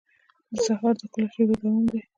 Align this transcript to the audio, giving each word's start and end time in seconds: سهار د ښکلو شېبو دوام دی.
سهار 0.65 0.93
د 0.99 1.01
ښکلو 1.09 1.27
شېبو 1.33 1.53
دوام 1.61 1.83
دی. 1.91 1.99